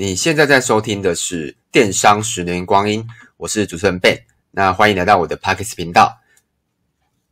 [0.00, 3.02] 你现在在收听的是《电商十年光阴》，
[3.36, 4.16] 我是主持人 Ben。
[4.52, 6.20] 那欢迎来到我的 Podcast 频道。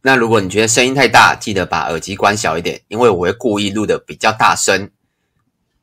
[0.03, 4.90] 那如果你觉得声音太大，记得把耳机关小一点，因为我会故意录的比较大声，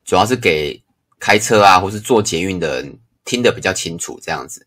[0.04, 0.82] 主要是给
[1.18, 4.66] 开车啊或是坐捷运的人听得比较清楚这样子。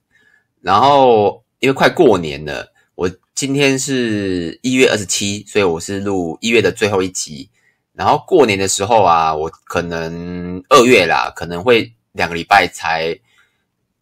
[0.60, 7.48] 然后因为快过年了，我今天是一月二十七，所以我是录一月的最后一集。
[7.94, 11.94] 然后过年的时候啊，我可能二月啦，可能会。
[12.18, 13.18] 两个礼拜才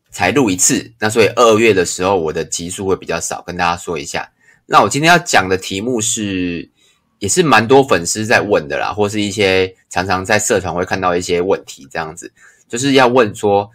[0.09, 4.31] 才录一次，那所以二月的时候我的集数会比较少，跟大家说一下。
[4.65, 6.67] 那我今天要讲的题目是，
[7.19, 12.33] 也是蛮多粉丝在问的啦，或是一些常常在社团会看到一些问题，这样子
[12.67, 13.69] 就是要问说，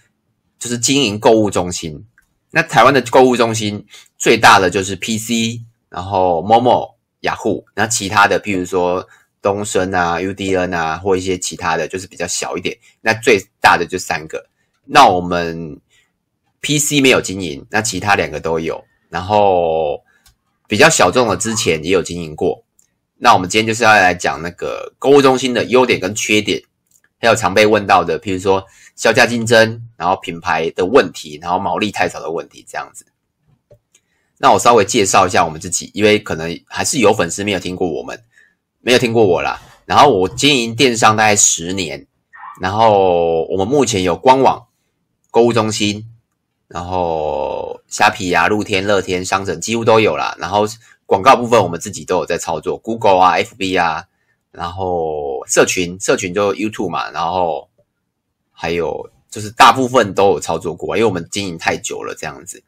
[0.59, 2.05] 就是经营购物中心。
[2.51, 3.87] 那台湾的购物中心
[4.19, 9.07] 最大的就是 PC，然后 Momo、雅虎，那其他的譬如说。
[9.43, 12.77] 东森啊、UDN 啊，或一些其他的，就是比较小一点。
[13.01, 14.47] 那最大的就三个。
[14.85, 15.81] 那我们
[16.61, 18.85] PC 没有经营，那其他两个都有。
[19.09, 20.03] 然后
[20.69, 22.65] 比较小众的，之前也有经营过。
[23.17, 26.63] 那我们今天就是要来讲那个购物中心的优点跟缺点，
[27.19, 33.05] 还有常被问到的，譬如说销价竞争，然后品牌的问题，然后毛利太少的问题，这样子。
[34.39, 37.90] 那我稍微介绍一下我们自己，因为可能还是有粉丝没有听过。
[38.83, 42.07] 没有听过我啦，然后我经营电商大概十年，
[42.61, 44.69] 然后我们目前有官网、
[45.31, 46.07] 购物中心，
[46.67, 50.35] 然后虾皮啊、露天、乐天、商城几乎都有啦。
[50.39, 50.67] 然后
[51.05, 54.07] 广告部分我们自己都有在操作，Google 啊、FB 啊，
[54.51, 57.69] 然后社群、社群就 YouTube 嘛，然后
[58.51, 62.65] 还有就是大部分都有操作过，因为我们经营太久了这样子。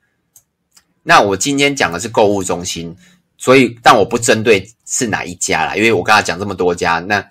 [1.05, 2.97] 那我今天讲的是购物中心。
[3.43, 7.29] 所以，但我不针对是哪一家啦，因为我刚才讲这么多家，那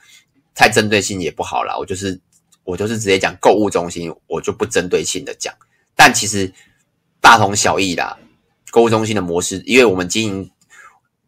[0.54, 1.78] 太针对性也不好啦。
[1.78, 2.20] 我就是
[2.66, 5.56] 我就是直接讲购物中心，我就不针对性的讲。
[5.96, 6.54] 但其实
[7.22, 8.20] 大同小异啦，
[8.72, 10.52] 购物中心的模式，因为我们经营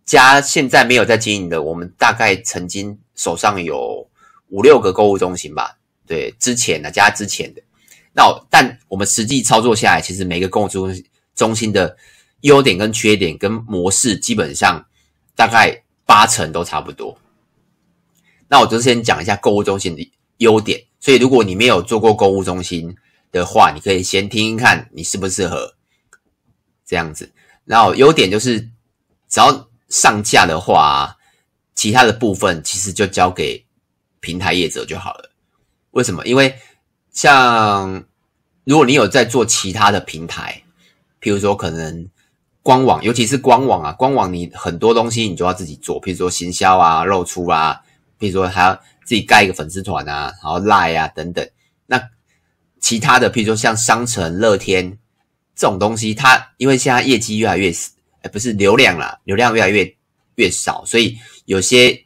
[0.03, 4.05] 家现在没有在经营的，我们大概曾经手上有
[4.49, 5.77] 五六个购物中心吧。
[6.05, 7.61] 对，之前的，加之前的，
[8.11, 11.95] 那但我们实际操作下来，其实每个购物中心中心的。
[12.43, 14.85] 优点跟缺点跟模式基本上
[15.33, 17.17] 大概八成都差不多。
[18.49, 20.83] 那我就先讲一下购物中心的优点。
[20.99, 22.93] 所以如果你没有做过购物中心
[23.31, 25.73] 的话，你可以先听听看你适不适合
[26.85, 27.31] 这样子。
[27.63, 28.59] 然后优点就是
[29.29, 31.15] 只要上架的话，
[31.75, 33.65] 其他的部分其实就交给
[34.19, 35.31] 平台业者就好了。
[35.91, 36.25] 为什么？
[36.25, 36.53] 因为
[37.13, 38.03] 像
[38.65, 40.61] 如果你有在做其他的平台，
[41.21, 42.09] 譬如说可能。
[42.63, 47.81] 官网，尤其是官网啊，官网你很多东西你就要自己做，譬如说行销啊、露出啊，
[48.17, 51.45] 譬如说还要自己盖一个粉丝团啊，然后 Line 啊等等。
[51.85, 52.01] 那
[52.79, 54.97] 其他的，譬如说像商城、乐天
[55.53, 57.69] 这种东西，它因为现在业绩越来越，
[58.21, 59.93] 哎，不是流量啦，流量越来越
[60.35, 62.05] 越少，所以有些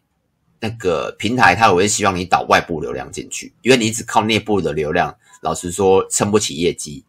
[0.60, 7.06] 那个平台它也会希望你导外部流量进去，因为你只靠内部的流量，老实说撑不起业绩。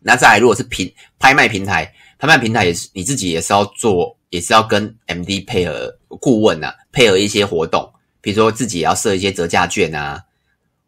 [0.00, 1.90] 那再来，如果是平拍卖平台。
[2.22, 10.22] 拍卖平台也是你自己也是要做，也是要跟 MD 配合顾问啊，配合一些活动，比如说自己也要设一些折价券啊，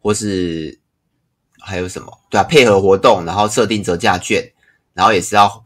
[0.01, 0.79] 或是
[1.59, 2.19] 还有什么？
[2.29, 4.49] 对啊，配合活动，然后设定折价券，
[4.93, 5.61] 然后也是要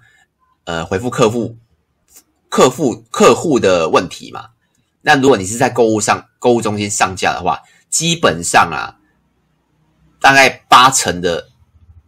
[0.63, 1.55] 呃回复客户、
[2.49, 4.49] 客户、客户的问题嘛。
[5.03, 8.97] 那如果你是在购物上、购物中心上架的话，基本上啊，
[10.19, 11.47] 大概八成的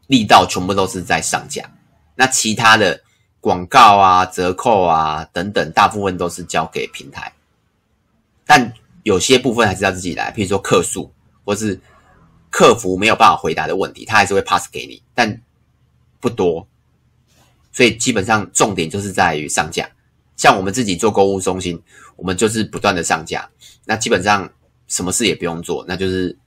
[0.07, 1.71] 力道全部都是在上架，
[2.15, 2.99] 那其他的。
[3.41, 7.33] 广告啊、折扣啊等等，大部分都是交给平台，
[8.45, 8.71] 但
[9.01, 10.31] 有些部分还是要自己来。
[10.31, 11.11] 譬如说客诉
[11.43, 11.81] 或是
[12.51, 15.41] 客服没有办法回答的问题，他还是会 pass 给你，但
[16.19, 16.67] 不多。
[17.71, 19.89] 所以基本上重点就是在于上架。
[20.37, 21.81] 像我们自己做购物中心，
[22.15, 23.49] 我们就是不断的上架，
[23.85, 24.47] 那基本上
[24.87, 26.37] 什么事也不用做，那就是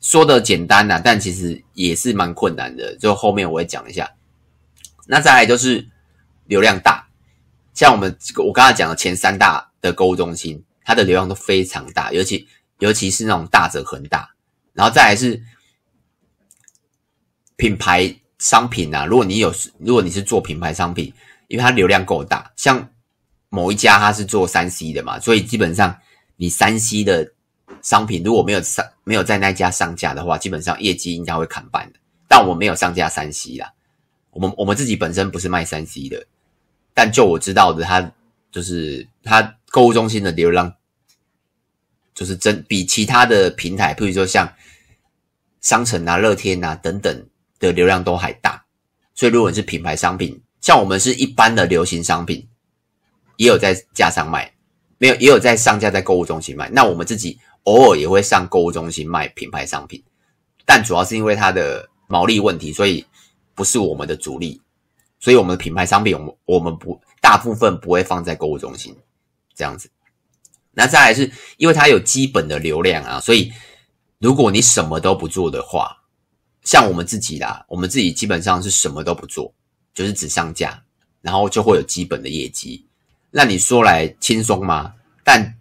[0.00, 2.94] 说的简单呐，但其实也是蛮困难的。
[2.98, 4.08] 就后面我会讲一下。
[5.08, 5.84] 那再来就是。
[6.46, 7.08] 流量大，
[7.72, 12.46] 像我们我刚才讲的前三大的购物中心，它的流量都非常大，尤其
[12.78, 14.28] 尤其是那种大者恒大，
[14.72, 15.42] 然后再来是
[17.56, 19.06] 品牌商品啊。
[19.06, 21.12] 如果你有，如果你是做品牌商品，
[21.48, 22.90] 因为它流量够大，像
[23.48, 25.98] 某一家它是做三 C 的嘛，所以基本上
[26.36, 27.32] 你三 C 的
[27.80, 31.98] 商品如果没有上没有在那家上架的话，基本上业绩应该会砍半的。
[32.26, 33.72] 但我没有上架三 C 啦，
[34.34, 36.26] 我们我们自己本身不是卖三 C 的。
[36.92, 38.12] 但就我知道的，它
[38.52, 40.74] 就是它购物中心的流量，
[42.14, 44.52] 就是真比其他的平台，譬如说像
[45.60, 47.26] 商城啊、乐天啊等等
[47.58, 48.64] 的流量都还大。
[49.14, 52.46] 所以如果你是品牌商品，像我们是一般的流行商品，
[53.36, 54.52] 也有在架上卖，
[54.98, 56.68] 没有也有在上架在购物中心卖。
[56.70, 60.02] 那我们自己偶尔也会上购物中心卖品牌商品，
[60.64, 63.04] 但主要是因为它的毛利问题，所以
[63.54, 64.60] 不是我们的主力。
[65.20, 68.94] 所以我们的品牌商品，我们我们不大部分不会放在购物中心
[69.54, 69.90] 这样子。
[70.72, 73.52] 那再来是因为它有基本的流量啊，所以
[74.18, 75.96] 如果你什么都不做的话，
[76.62, 79.54] 像我们自己啦，我们自己基本上是什么都不做。
[79.94, 80.82] 就是只上架，
[81.20, 82.84] 然后就会有基本的业绩。
[83.30, 84.92] 那你说来轻松吗？
[85.22, 85.56] 但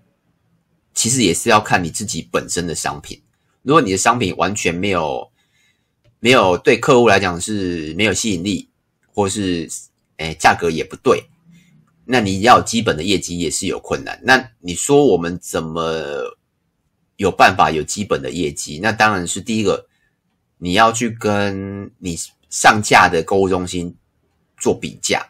[0.96, 3.22] 其实也是要看你自己本身的商品。
[3.62, 5.32] 如果你的商品完全没有
[6.24, 8.70] 没有对客户来讲是没有吸引力，
[9.14, 9.70] 或是
[10.16, 11.26] 诶价格也不对，
[12.06, 14.18] 那你要基本的业绩也是有困难。
[14.24, 16.38] 那你说我们怎么
[17.18, 18.80] 有办法有基本的业绩？
[18.82, 19.88] 那当然是第一个，
[20.60, 22.18] 你要去跟你
[22.50, 23.98] 上架的购物中心。
[24.56, 25.28] 做比价，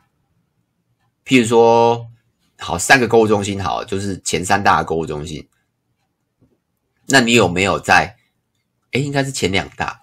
[1.26, 2.08] 譬如说，
[2.60, 5.50] 好三个购物中心，好就是前三大的购物中心，
[7.08, 8.16] 那你有没有在？
[8.92, 10.00] 诶，应该是前两大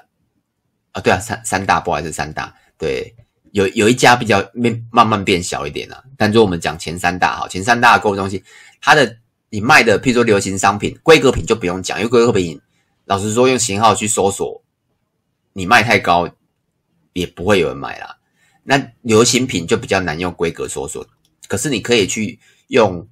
[0.92, 3.14] 啊，对啊，三三大不还是，三大，对，
[3.52, 8.42] 有有一家比较变慢慢变小一点了，但就我们讲前三大，好，前三大的购物中心，
[8.80, 9.16] 它的
[9.48, 12.60] 你卖的，譬如说流行商品、规格品就不用讲，因为规格品，
[13.04, 14.62] 老实说用型号去搜索，
[15.52, 16.28] 你卖太高，
[17.12, 18.16] 也不会有人买啦。
[18.62, 21.04] 那流行品就比较难用规格搜索，
[21.48, 22.38] 可是你可以去
[22.68, 23.06] 用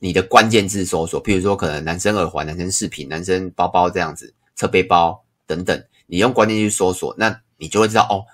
[0.00, 8.24] 你的关键字搜索，譬如说可能男生耳环、男生饰品、男生包包这样子，侧背包等等，你用关键去搜索，那你就会知道哦，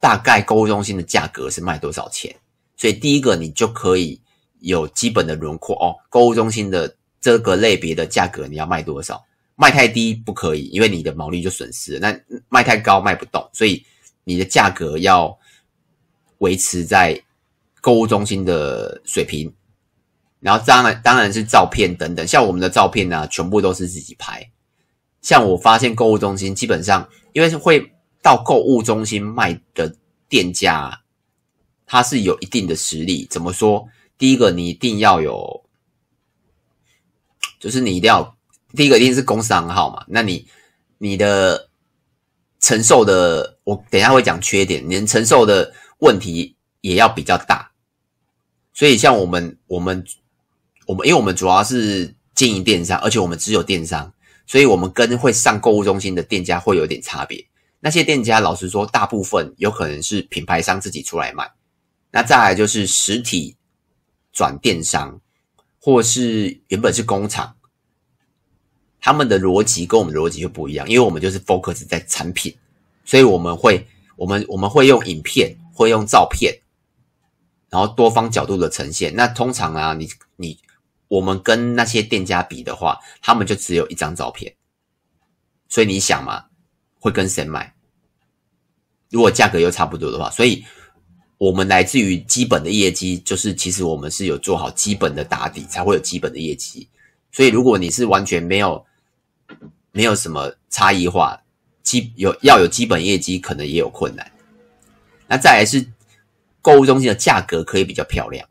[0.00, 2.34] 大概购物中心的价格是卖多少钱。
[2.76, 4.20] 所以第一个你就可以
[4.60, 9.24] 有基本的轮廓哦，购物中心的这个类别的价格你要卖多少？
[9.56, 11.98] 卖太低不可以，因为你的毛利就损失了。
[12.00, 13.84] 那卖太高卖不动，所以
[14.24, 15.38] 你的价格要。
[16.38, 17.18] 维持在
[17.80, 19.50] 购物中心的水平，
[20.40, 24.46] 然后当然当然是照片等等，像我们的照片呢、啊，全部都是自己拍。
[25.24, 27.90] 像我发现购物中心基本上，因为是会
[28.20, 29.96] 到购物中心卖的
[30.28, 31.00] 店家，
[31.86, 33.26] 他是有一定的实力。
[33.30, 33.88] 怎么说？
[34.18, 35.64] 第一个，你一定要有，
[37.58, 38.36] 就是你一定要
[38.76, 40.04] 第一个一定是公司行号嘛。
[40.08, 40.46] 那你
[40.98, 41.70] 你的
[42.60, 45.72] 承受的，我等一下会讲缺点，你承受的。
[45.98, 47.70] 问题也要比较大，
[48.74, 50.04] 所以像我们，我们，
[50.86, 54.12] 我们，因为我们主要是经营电商，而且我们只有电商，
[54.46, 57.44] 所以我们跟会上购物中心的店家会有点差别。
[57.80, 61.50] 那些店家，老实说，大部分有可能是品牌商自己出来卖。
[62.10, 63.56] 那再来就是实体
[64.32, 65.20] 转电商，
[65.80, 67.56] 或是原本是工厂，
[69.00, 72.56] 他们的逻辑跟我们的逻辑就不一样，因为我们就是 focus 在产品，
[73.04, 73.86] 所以我们会，
[74.16, 75.56] 我们我们会用影片。
[75.76, 76.56] 会用照片，
[77.68, 79.12] 然后多方角度的呈现。
[79.16, 80.56] 那通常啊，你你
[81.14, 84.52] 我们跟那些店家比的话，他们就只有一张照片。
[85.68, 86.46] 所以你想嘛，
[86.98, 87.72] 会跟谁买？
[89.10, 90.64] 如果价格又差不多的话，所以
[91.38, 96.88] 我们来自于基本的业绩，就是其实我们是有做好基本的打底，才会有基本的业绩。
[97.30, 98.84] 所以如果你是完全没有
[99.92, 101.40] 没有什么差异化，
[101.84, 104.32] 基有要有基本业绩，可能也有困难。
[105.28, 105.86] 那再来是
[106.60, 108.48] 购物中心的价格可以比较漂亮，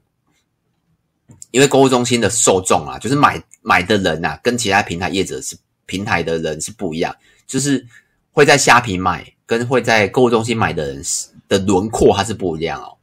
[1.53, 5.55] 因为购物中心的受众啊，就是买买的人啊，跟其他平台业者是
[5.85, 7.85] 平台的人是不一样，就是
[8.31, 11.03] 会在虾皮买跟会在购物中心买的人
[11.47, 12.97] 的轮廓还是不一样哦。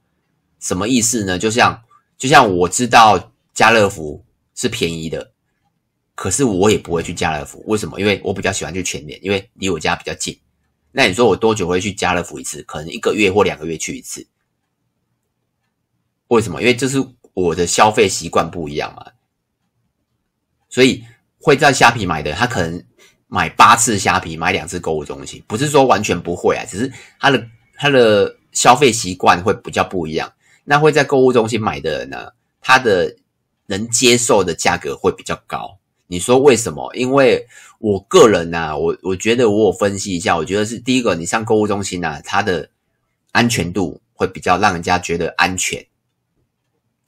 [0.58, 1.38] 什么意思呢？
[1.38, 1.80] 就像
[2.18, 4.24] 就像我知道家乐福
[4.56, 5.30] 是便宜的，
[6.16, 8.00] 可是我也不会去家乐福，为什么？
[8.00, 10.36] 因为我比较喜欢去全联，因为离我家比较近。
[10.90, 12.64] 那你说我多久会去家乐福一次？
[12.64, 14.26] 可能一个月或两个月去一次。
[16.26, 16.60] 为什么？
[16.60, 16.98] 因为这是
[17.40, 19.06] 我的消费习惯不一样嘛。
[20.68, 21.04] 所以
[21.40, 22.82] 会在虾皮买的，他可能
[23.26, 30.32] 买八次虾皮，买两次购物中心，不是说完全不会啊，只是他的他的消费习惯会比较不一样。
[30.64, 32.30] 那会在购物中心买的人呢，
[32.60, 33.16] 他的
[33.66, 35.78] 能接受的价格会比较高。
[36.06, 36.92] 你说为什么？
[36.94, 37.46] 因为
[37.78, 42.68] 我个人呢，我我觉得我有分析一下，我觉得是第一个，你上购物中心呢，它的
[43.32, 45.84] 安全度会比较让人家觉得安全，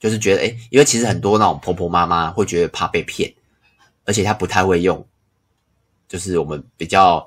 [0.03, 3.33] 就是觉得诶，因为其实很多那种婆婆妈妈会觉得怕被骗，
[4.03, 5.07] 而且她不太会用，
[6.09, 7.25] 就是我们比较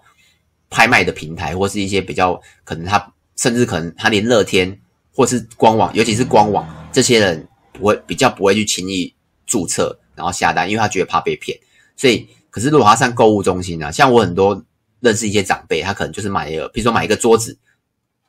[0.69, 4.79] 拍卖的平台，或是一些比较可能他甚至可能他连乐天
[5.15, 9.15] 或是官网，尤其是官网，这些人不会比较不会去轻易
[9.47, 11.59] 注册然后下单，因为他觉得怕被骗。
[11.97, 13.91] 所以，可是如果他上购物中心呢、啊？
[13.91, 14.63] 像我很多
[15.01, 17.57] 认识一些长辈，他可能就是买一个，比如说买一个桌子，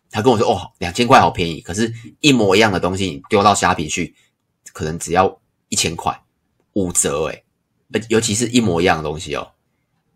[0.09, 4.15] 他跟我说哦，两千块好便宜，可是一模一样的东西你丢到虾皮去，
[4.77, 6.15] 可能只要一千块，
[6.74, 7.43] 五折诶，
[8.10, 9.53] 尤其是一模一样的东西哦，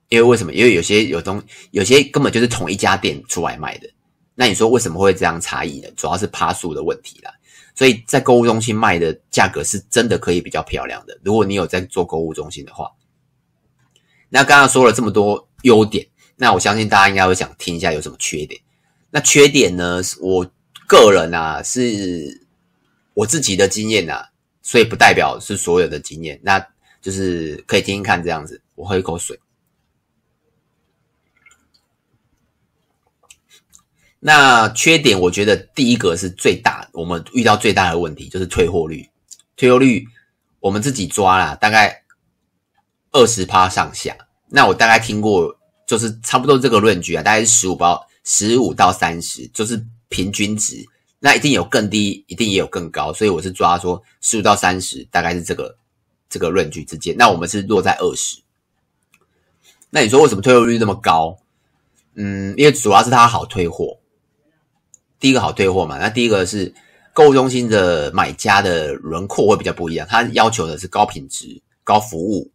[0.07, 0.53] 因为为什么？
[0.53, 1.41] 因为有些有东，
[1.71, 3.89] 有些根本就是同一家店出来卖的，
[4.35, 5.89] 那你说为什么会这样差异呢？
[5.95, 7.33] 主要是趴数的问题啦。
[7.73, 11.19] 所以在购物中心卖的价格是真的可以比较漂亮的。
[11.23, 12.91] 如果你有在做购物中心的话，
[14.29, 18.61] 那刚刚说了这么多优点，那我相信大家应该会想听一下有什么缺点。
[19.09, 20.51] 那缺点呢，我
[20.87, 22.45] 个人啊是
[23.15, 24.29] 我自己的经验啊，
[24.61, 26.39] 所以不代表是所有的经验。
[26.43, 26.59] 那
[27.01, 28.61] 就是可以听听看这样子。
[28.75, 29.39] 我喝一口水。
[34.19, 39.09] 那缺点，我觉得第一个是最大，我们遇到最大的问题就是退货率。
[39.57, 40.05] 退货率
[40.59, 42.03] 我们自己抓啦，大概
[43.11, 44.15] 二十趴上下。
[44.47, 50.85] 那我大概听过，就是差不多这个论据啊，大概是十五包，十五到三十，就是平均值。
[51.23, 55.77] 那一定有更低，一定也有更高，所以我是抓说十五到三十，大概是这个
[56.27, 57.15] 这个论据之间。
[57.15, 58.41] 那我们是落在二十。
[59.91, 61.37] 那你说为什么退货率那么高？
[62.15, 63.99] 嗯，因为主要是它好退货。
[65.19, 66.73] 第一个好退货嘛，那第一个是
[67.13, 72.49] 购物中心的买家的轮廓会比较不一样，他要求的是高品质、高服务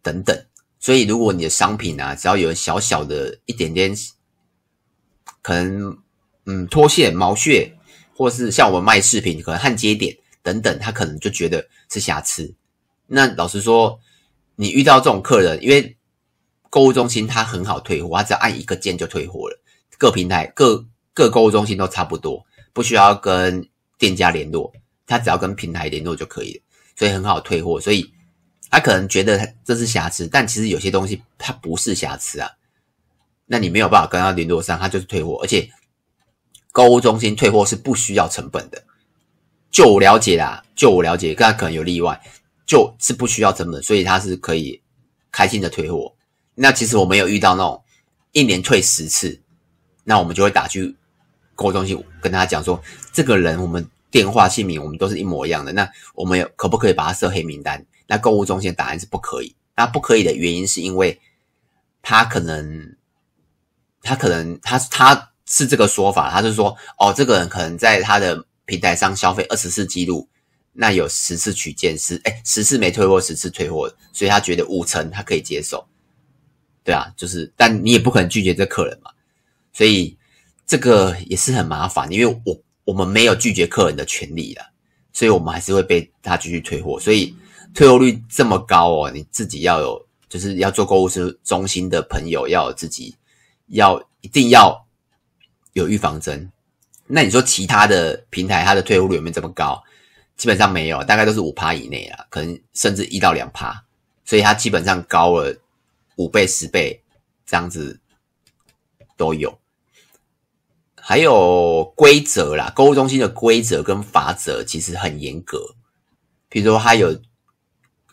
[0.00, 0.46] 等等，
[0.80, 3.94] 所以如果你的商品啊，只要有小小的一点点，
[5.42, 5.98] 可能
[6.48, 7.72] 嗯脱线、毛屑，
[8.16, 12.52] 或是像我们卖饰品，可能焊接点等等，他可能就觉得是瑕疵。
[13.06, 14.00] 那老实说，
[14.56, 15.96] 你遇到这种客人，因为
[16.68, 19.62] 购物中心它很好退货，他只要按一个键就退货了，
[19.96, 20.84] 各平台各。
[21.14, 24.72] 各购物中心都差不多，不需要跟店家联络，
[25.04, 26.62] 他只要跟平台联络就可以了，
[26.94, 27.80] 所以很好退货。
[27.80, 28.08] 所以
[28.70, 32.48] 他可能觉得这是瑕疵，但其实有些东西它不是瑕疵啊。
[33.46, 35.40] 那你没有办法跟他联络上，他就是退货。
[35.42, 35.68] 而且
[36.78, 38.80] 购物中心退货是不需要成本的，
[39.68, 42.20] 就我了解啦，就我了解，但可能有例外，
[42.64, 44.80] 就是不需要成本，所以他是可以
[45.32, 46.14] 开心的退货。
[46.54, 47.82] 那其实我没有遇到那种
[48.30, 49.40] 一年退十次，
[50.04, 50.94] 那我们就会打去。
[51.56, 52.80] 购物中心跟他讲说，
[53.12, 57.84] 这个人我们电话姓名我们都是一模一样的，那我们有可不可以把他设黑名单？
[58.06, 59.52] 那购物中心答案是不可以。
[59.74, 61.20] 那不可以的原因是因为
[62.02, 62.94] 他可能
[64.00, 70.28] 他可能他他是这个说法，他是说哦，这个人可能在他的平台上消费二十次记录，
[70.72, 75.84] 那有十次取件十哎十次没退货，十次退货，所以他觉得五成他可以接受。
[76.84, 79.10] 对啊，就是但你也不可能拒绝这客人嘛，
[79.72, 80.16] 所以。
[80.70, 84.62] 这个也是很麻烦，因为我我们没有拒绝客人的权利了，
[85.14, 87.00] 所以我们还是会被他继续退货。
[87.00, 87.34] 所以
[87.72, 91.08] 退货率这么高哦，你自己要有，就是要做购物
[91.42, 93.16] 中心的朋友要有自己
[93.68, 94.86] 要一定要
[95.72, 96.50] 有预防针。
[97.06, 99.82] 那你说其他的平台它的退货率有没有这么高？
[100.36, 103.84] 基本上没有，大概都是五趴以内啊，可能甚至一到两趴，
[104.24, 105.56] 所以它基本上高了
[106.16, 107.02] 五倍、十倍
[107.44, 107.98] 这样子
[109.16, 109.58] 都有。
[110.94, 115.74] 还有规则啦，购物中心的规则跟法则其实很严格。
[116.50, 117.18] 比如说，它有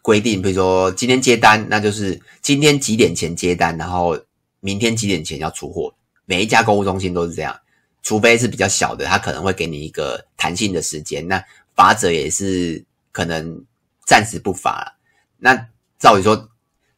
[0.02, 4.18] 规定，比如说今天接单，那就是今天几点前接单，然后
[4.62, 5.94] 明天几点前要出货。
[6.26, 7.60] 每一家购物中心都是这样，
[8.04, 11.28] 除非是比较小的，他可能会给你一个弹性的时间。
[11.28, 11.44] 那
[11.76, 13.64] 罚则也是可能
[14.06, 14.98] 暂时不罚。
[15.38, 15.56] 那
[15.98, 16.50] 照理说，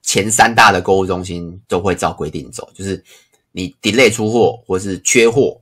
[0.02, 3.04] 前三大的购物中心都会照规定走，就是
[3.52, 5.62] 你 delay 出货或是缺货。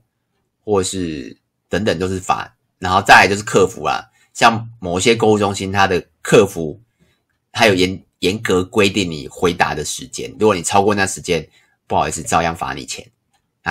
[0.68, 4.02] 或是等等都是罚，然后再来就是客服啊，
[4.34, 6.80] 像某些购物中心，它的客服
[7.52, 11.48] 它有严严格规定你回答的时间，如果你超过那时间，
[11.86, 13.08] 不好意思，照样罚你钱，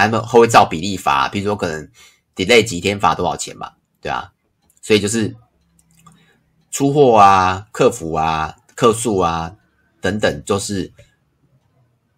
[0.03, 1.89] 他们会照比例罚，比如说可能
[2.35, 4.31] delay 几天罚多少钱吧，对啊，
[4.81, 5.35] 所以就是
[6.71, 9.55] 出货啊、客服啊、客诉啊
[10.01, 10.91] 等等，就是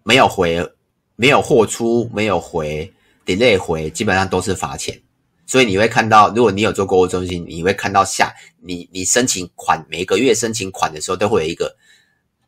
[0.04, 0.74] 没有回、
[1.16, 2.94] 没有货出、没有回。
[3.28, 4.98] delay 回基本上都是罚钱，
[5.46, 11.76] 所以你会看到，如果你有做购物中心，你会看到下你你申请款每个月申请款的时候都会有一个，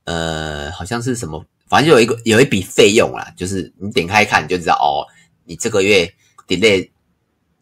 [0.06, 5.04] 呃，好像是什么，反正就有一个有一笔费用啦，就是你点开看你就知道哦，
[5.50, 6.14] 你这个月
[6.48, 6.92] delay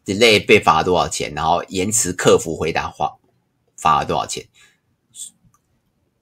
[0.04, 3.16] delay 被罚了多少钱，然后延迟客服回答话
[3.78, 4.46] 罚了多少钱，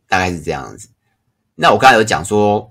[0.09, 0.89] 大概是这样子。
[1.57, 2.71] 那我刚才有讲说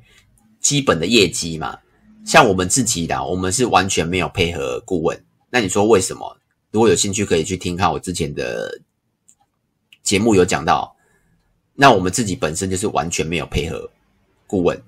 [0.62, 1.80] 基本的业绩嘛。
[2.26, 5.24] 像我们自己的，我们是完全没有配合顾问。
[5.52, 6.38] 那你说为什么？
[6.72, 8.82] 如果有兴趣，可以去听看我之前的
[10.02, 10.96] 节目有讲到。
[11.76, 13.92] 那我们自己本身就是完全没有配合
[14.48, 14.82] 顾问。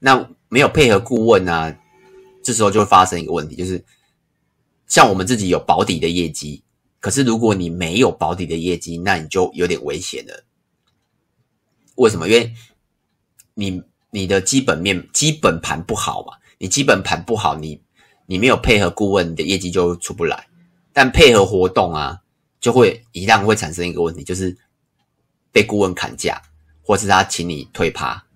[0.00, 1.74] 那没有配合顾问呢、
[2.42, 3.84] 这时候就会发生一个问题，就是
[4.86, 6.62] 像我们自己有保底的业绩，
[7.00, 10.44] 可是如果你没有保底的业绩，那你就有点危险了。
[11.96, 12.28] 为什么？
[12.28, 12.54] 因为
[13.54, 17.82] 你你的基本面、基本盘不好嘛，你基本盘不好，你
[18.26, 20.48] 你没有配合顾问，你的业绩就出不来。
[20.92, 22.20] 但配合活动啊，
[22.60, 24.56] 就会一样会产生一个问题，就是
[25.50, 26.42] 被顾问砍价，
[26.82, 28.26] 或是他请你退趴。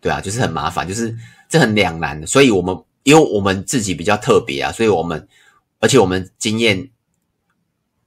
[0.00, 1.16] 对啊，就是很麻烦，就是
[1.48, 2.26] 这很两难的。
[2.26, 5.26] 所以我们因为我们自己比较特别啊，所以我们
[5.78, 6.90] 而且我们经验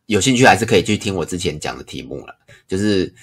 [0.06, 2.36] 有兴趣还是可以去听我之前讲的题目了。
[2.68, 3.14] 就是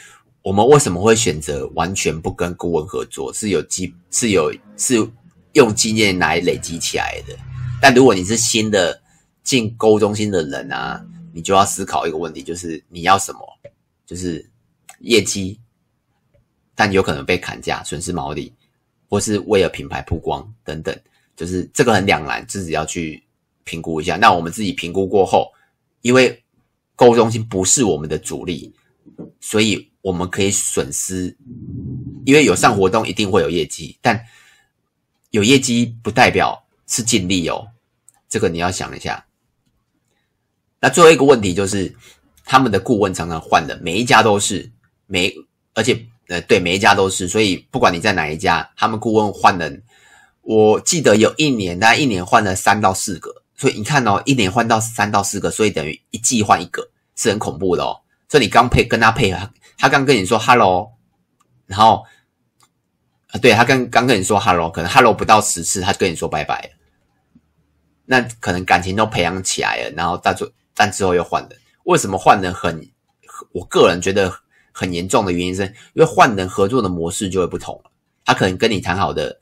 [0.42, 4.96] 我们为什么会选择完全不跟顾问合作，是有基是有是
[5.52, 7.36] 用经验来累积起来的。
[7.80, 9.00] 但如果你是新的
[9.42, 13.40] 进购物中心的人啊，你就要思考一个问题，就是你要什么？
[14.06, 14.44] 就是
[15.00, 15.60] 业绩，
[16.74, 18.52] 但有可能被砍价，损失毛利。
[19.08, 20.94] 或是为了品牌曝光等等，
[21.34, 23.22] 就是这个很两难，自己要去
[23.64, 24.16] 评估一下。
[24.16, 25.50] 那我们自己评估过后，
[26.02, 26.44] 因为
[26.94, 28.74] 购物中心不是我们的主力，
[29.40, 31.34] 所以我们可以损失。
[32.26, 34.22] 因为有上活动一定会有业绩，但
[35.30, 37.66] 有业绩不代表是尽力哦，
[38.28, 39.24] 这个你要想一下。
[40.80, 41.96] 那最后一个问题就是，
[42.44, 44.70] 他们的顾问常常换的，每一家都是
[45.06, 45.34] 每，
[45.72, 46.06] 而且。
[46.28, 49.82] 呃，对，每一家都是，所以不管你在哪一家，他们顾问换人，
[50.42, 57.96] 我记得有一年，大概一年换了三到四个，所以你看哦，一年换到三到四个，所以等于一季换一个，是很恐怖的哦。
[58.28, 60.92] 所以你刚配跟他配合，他刚跟你说 hello，
[61.66, 62.04] 然后
[63.28, 66.72] 啊，对，他刚刚跟你说 hello，可能 hello 不到十次，他就跟你说拜拜，
[68.04, 72.86] 那可能感情都培养起来了，然后到最但之后又换人，为什么换人很？
[73.52, 74.30] 我个人觉得。
[74.78, 77.90] 很严重的原因是，因为换人合作的模式就会不同了。
[78.24, 79.40] 他可能跟你谈好的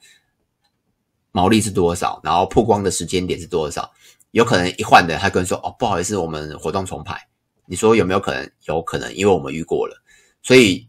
[1.31, 3.93] 毛利是多少，然后曝光的时间点是多少，
[4.31, 7.21] 有可能一换人，他跟你说：“哦，不好意思，我们活动重排。”
[7.69, 8.51] 你说有没有可能？
[8.65, 10.03] 有可能，因为我们遇过了。
[10.43, 10.89] 所以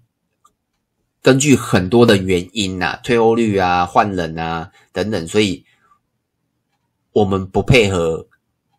[1.21, 5.65] 根据很多的原因呐，退欧率啊、换人啊等等，所以
[7.11, 8.25] 我们不配合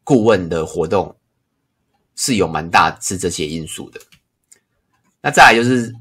[0.03, 1.15] 顾问的活动
[2.17, 4.01] 是有蛮大是这些因素的。
[5.21, 5.93] 那再来就是，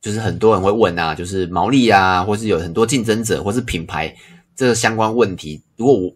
[0.00, 4.14] 就是很多人会问啊，就是毛利啊，或是有很多竞争者，或是品牌
[4.54, 5.62] 这个相关问题。
[5.76, 6.14] 如果我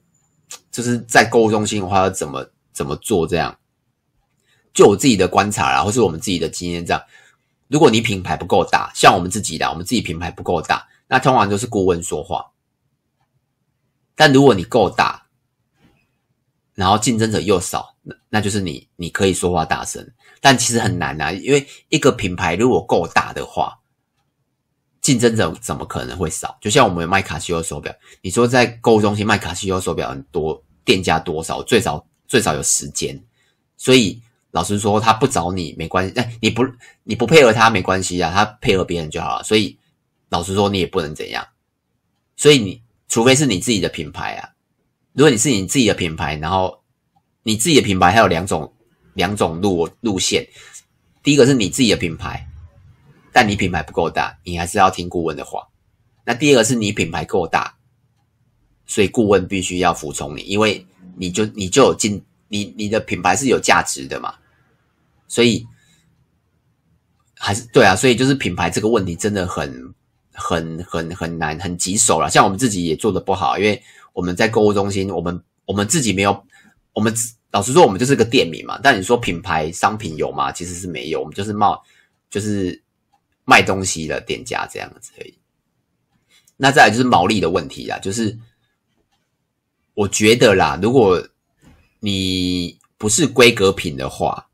[0.71, 3.27] 就是在购物中心的话，要怎么怎么做？
[3.27, 3.57] 这样，
[4.73, 7.03] 就我自己的观察啦，或是我们自己的经验这样。
[7.69, 12.45] 如果你品牌不够大，像我们自己的，我们自己品牌不够大，那通常就是顾问说话。
[14.15, 15.24] 但如果你够大，
[16.75, 20.07] 然后竞争者又少，那那就是你你可以说话大声。
[20.41, 23.79] 但其实很难啊，因为一个品牌如果够大的话，
[25.01, 26.57] 竞争者怎么可能会少？
[26.61, 31.63] 就像我们卖卡西欧手表，你说在购物中心卖卡西欧手表很多，店家多少？
[31.63, 33.23] 最少最少有十间，
[33.77, 36.63] 所以老实说，他不找你没关系，哎，你不
[37.03, 39.45] 你不配合他没关系啊，他配合别人就好了。
[39.45, 39.79] 所以
[40.29, 41.47] 老实说，你也不能怎样。
[42.37, 44.51] 所以你除非是你自己的品牌啊，
[45.15, 46.83] 如果你是你自己的品牌，然后
[47.43, 48.71] 你自己的品牌还有两种。
[49.15, 50.45] 两种路路线，
[51.23, 52.49] 第一个是你自己的品牌，
[53.33, 55.69] 但你品牌不够大，你还是要听顾问的话。
[56.25, 57.77] 那第二个是你品牌够大，
[58.87, 64.35] 所以顾问必须要服从你，因为你就你就有进，你你的品牌是有价值的嘛。
[65.29, 65.65] 所以
[67.37, 69.95] 还是对啊，所以就是品牌这个问题真的很
[70.33, 72.29] 很很很难，很棘手了。
[72.29, 73.81] 像我们自己也做的不好，因为
[74.15, 76.43] 我们在购物中心，我们我们自己没有
[76.95, 77.15] 我们。
[77.51, 78.81] 老实说，我们就是个店名嘛。
[78.83, 80.51] 但你说品牌商品有吗？
[80.51, 81.69] 其实是没有，我们就是卖，
[82.29, 82.83] 就是
[83.45, 85.39] 卖东西的店家这样子而已。
[86.57, 88.37] 那再来就是毛利的问题啦，就是
[89.95, 91.25] 我觉得啦，如果
[92.01, 94.49] 你不是规格品的话，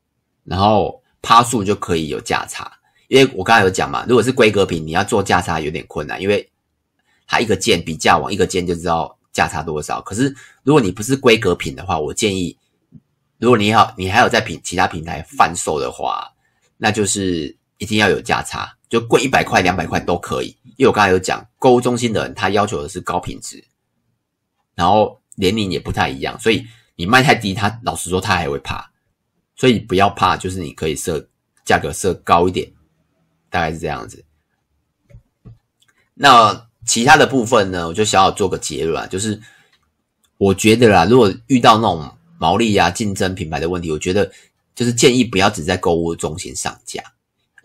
[0.45, 2.71] 然后趴数就可以有价差，
[3.09, 6.47] 因为我刚才有讲嘛，如果是规格品，你要做价差有点困难，因为
[7.27, 10.01] 它一个件比价网一个件就知道价差多少。
[10.03, 12.57] 可是如果你不是规格品的话，我建议。
[13.39, 16.31] 如果你要你还有在平其他平台贩售的话，
[16.77, 20.55] 那就是一定要有价差，就贵一百块、两百块都可以。
[20.77, 23.65] 因为我刚才有讲，购物中心的人他要求的是高品质，
[24.75, 26.67] 然后年龄也不太一样，所以
[26.97, 28.93] 你卖太低，他老实说他还会怕。
[29.57, 31.27] 所以不要怕，就是你可以设
[31.65, 32.71] 价格设高一点，
[33.49, 34.23] 大概是这样子。
[36.13, 39.41] 那其他的部分呢，我就想要做个结论，就是
[40.37, 42.11] 我觉得啦，如果遇到那种。
[42.43, 44.33] 毛利、啊，竞争品牌的问题，我觉得
[44.75, 47.03] 就是建议不要只在购物中心上架。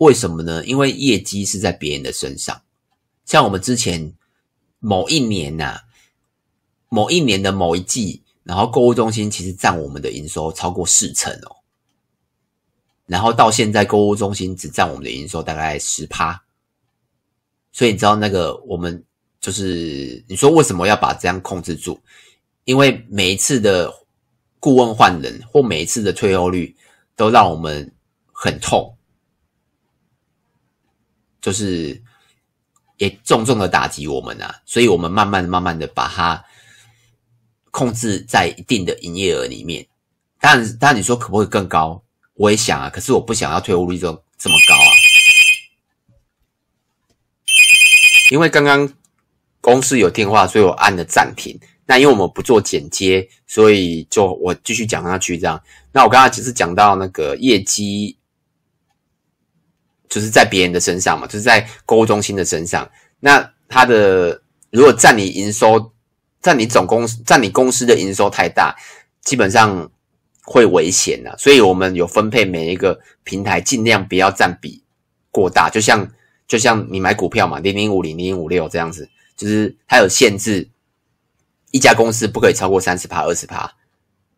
[0.00, 0.62] 为什么呢？
[0.66, 2.60] 因为业绩是在别人的身上。
[3.24, 4.12] 像我们之前
[4.80, 5.80] 某一年呐、
[6.90, 11.56] 某一年的某一季，然后购物中心其实占我们的营收超过四成哦。
[13.06, 16.44] 然后到现在，购物中心只占我们的营收大概十趴。
[17.72, 19.02] 所以你知道那个我们
[19.40, 22.00] 就是你说为什么要把这样控制住？
[22.64, 23.92] 因为每一次的
[24.58, 26.74] 顾问换人或每一次的退后率
[27.14, 27.94] 都让我们
[28.32, 28.96] 很痛，
[31.40, 32.02] 就是
[32.96, 34.60] 也重重的打击我们啊。
[34.64, 36.44] 所以我们慢慢慢慢的把它
[37.70, 39.86] 控制在一定的营业额里面。
[40.40, 42.02] 当然，当然你说可不可以更高？
[42.34, 44.90] 我也想啊，可是我不想要退货率这这么高啊。
[48.32, 48.92] 因为刚刚
[49.66, 51.58] 公司有电话，所以我按了暂停。
[51.84, 55.60] 那因为我们不做剪接，所以就我继续讲下去这样。
[55.90, 58.16] 那我刚刚只是讲到那个业绩，
[60.08, 62.88] 就是在别人的身上嘛，就是在购物中心的身上。
[63.18, 65.90] 那他的如果占你营收，
[66.40, 68.72] 占你总公司，占你公司的营收太大，
[69.22, 69.90] 基本上
[70.44, 71.36] 会危险的。
[71.36, 74.80] 所以我们有分配每一个平台，尽量不要占比
[75.32, 76.08] 过大，就像。
[76.48, 80.68] 就像你买股票嘛，零零五零、零零五六这样子，就是它有限制，
[81.70, 83.70] 一家公司不可以超过三十趴、二十趴，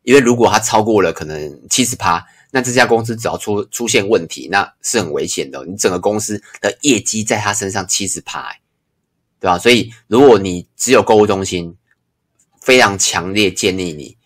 [0.03, 5.65] 因为如果它超过了可能七十趴，那这家公司只要出出现问题，那是很危险的。
[5.67, 8.53] 你整个公司的业绩在它身上七十趴，
[9.39, 9.59] 对吧？
[9.59, 11.77] 所以如果你只有购物中心，
[12.61, 14.17] 非常强烈建议你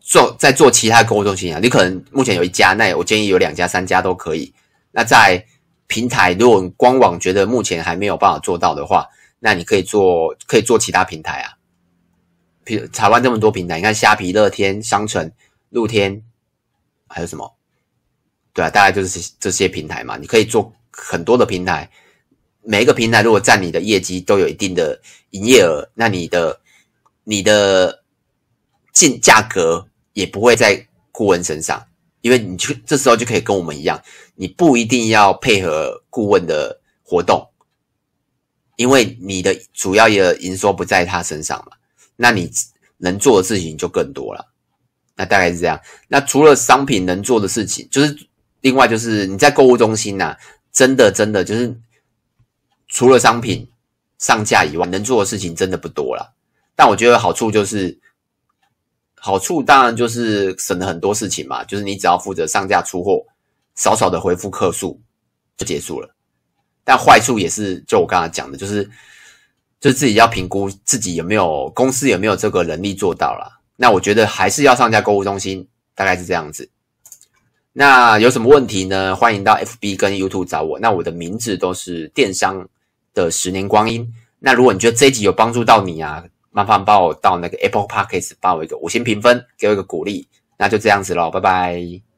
[0.00, 4.52] 做在做其他购物中心啊，你可能目前有一家，那我建议有两家、三家都可以。
[4.92, 5.44] 那在
[5.90, 9.04] 平台，如果官网觉得目前还没有办法做到的话，
[9.40, 11.58] 那你可以做，可以做其他平台啊。
[12.62, 15.28] 比如台湾这么多平台，你看虾皮、乐天、商城、
[15.70, 16.22] 露天，
[17.08, 17.56] 还有什么？
[18.52, 20.16] 对啊，大概就是这些平台嘛。
[20.16, 21.90] 你可以做很多的平台，
[22.62, 25.00] 每一个平台如果占你的业绩都有一定的
[25.30, 26.60] 营业额，那你的
[27.24, 28.04] 你的
[28.92, 31.84] 进价格也不会在顾问身上。
[32.22, 34.00] 因为你就这时候就可以跟我们一样，
[34.34, 37.48] 你不一定要配合顾问的活动，
[38.76, 41.76] 因为你的主要的营收不在他身上嘛，
[42.16, 42.50] 那你
[42.98, 44.52] 能做的事情就更多了。
[45.16, 45.80] 那大概是这样。
[46.08, 48.16] 那除了商品能做的事情，就是
[48.60, 50.36] 另外就是你在购物中心呐，
[50.72, 51.74] 真的真的就是
[52.88, 53.66] 除了商品
[54.18, 56.34] 上架以外，能做的事情真的不多了。
[56.76, 57.98] 但我觉得好处就是。
[59.20, 63.22] 好处当然就是省了很多事情嘛，就是你只要负责上架出货，
[63.76, 64.98] 少少的回复客诉
[65.56, 66.08] 就结束了。
[66.82, 68.88] 但坏处也是，就我刚才讲的，就是
[69.78, 73.60] 就自己要评估自己有没有公司有没有这个能力做到啦。
[73.76, 76.68] 那我觉得还是要上架购物中心，大概是这样子。
[77.72, 79.14] 那有什么问题呢？
[79.14, 80.78] 欢迎到 FB 跟 YouTube 找我。
[80.80, 82.68] 那我的名字都是电商
[83.14, 84.12] 的十年光阴。
[84.40, 90.26] 那如果你觉得这一集有帮助到你啊，麻烦帮我到那个 Apple Podcast 帮我一个五星评分，给我一个鼓励，
[90.58, 92.09] 那就这样子喽，拜拜。